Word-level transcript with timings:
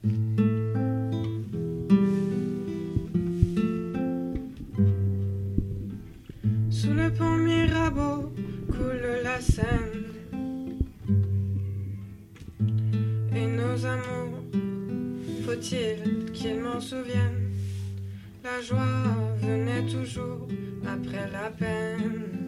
Sous 0.00 0.12
le 6.92 7.12
pont 7.12 7.36
Mirabeau 7.36 8.32
coule 8.68 9.22
la 9.24 9.40
Seine. 9.40 10.04
Et 13.34 13.46
nos 13.46 13.86
amours, 13.86 14.44
faut-il 15.44 16.30
qu'ils 16.32 16.60
m'en 16.60 16.80
souviennent? 16.80 17.50
La 18.44 18.62
joie 18.62 19.34
venait 19.42 19.84
toujours 19.86 20.46
après 20.86 21.28
la 21.32 21.50
peine. 21.50 22.47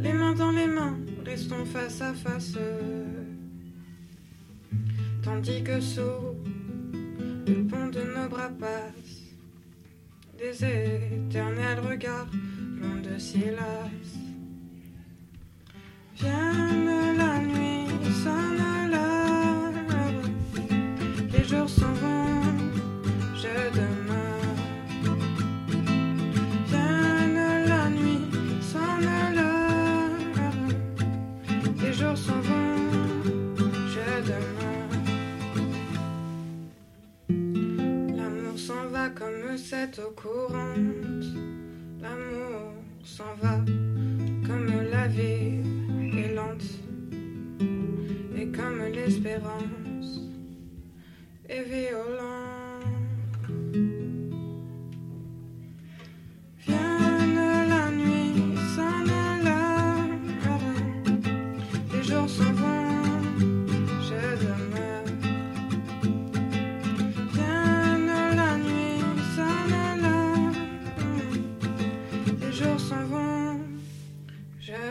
Les 0.00 0.12
mains 0.12 0.34
dans 0.34 0.52
les 0.52 0.66
mains, 0.66 0.98
restons 1.24 1.64
face 1.64 2.00
à 2.00 2.14
face. 2.14 2.56
Tandis 5.22 5.62
que 5.62 5.80
sous 5.80 6.36
le 7.46 7.66
pont 7.66 7.88
de 7.88 8.02
nos 8.14 8.28
bras 8.28 8.50
passent 8.58 9.20
des 10.38 10.64
éternels 10.64 11.80
regards 11.80 12.30
longs 12.80 13.02
de 13.02 13.18
silas. 13.18 14.29
Cette 39.92 40.04
eau 40.04 40.14
courante. 40.16 41.24
L'amour 42.00 42.74
s'en 43.04 43.34
va 43.40 43.58
comme 44.46 44.66
la 44.90 45.08
vie 45.08 45.60
est 46.18 46.34
lente. 46.34 46.62
Et 48.36 48.46
comme 48.52 48.82
l'espérance 48.92 50.20
est 51.48 51.62
violente. 51.62 52.39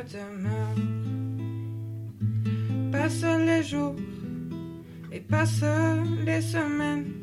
Demeure. 0.04 0.76
Passent 2.92 3.38
les 3.46 3.64
jours 3.64 3.96
et 5.12 5.20
passent 5.20 5.64
les 6.26 6.42
semaines. 6.42 7.14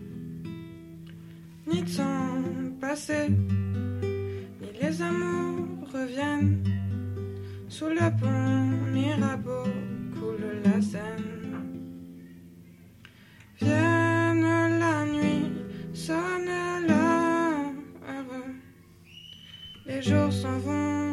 Ni 1.67 1.83
temps 1.85 2.43
passé, 2.81 3.29
ni 3.29 4.69
les 4.81 5.03
amours 5.03 5.89
reviennent. 5.93 6.63
Sous 7.69 7.89
le 7.89 8.09
pont 8.21 8.93
Mirabeau 8.93 9.65
coule 10.19 10.63
la 10.65 10.81
Seine. 10.81 11.37
Vienne 13.61 14.79
la 14.79 15.05
nuit, 15.07 15.51
sonne 15.93 16.87
l'heure. 16.87 17.73
Les 19.87 20.03
jours 20.03 20.33
s'en 20.33 20.59
vont, 20.59 21.06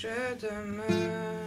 je 0.00 0.36
demeure. 0.38 1.37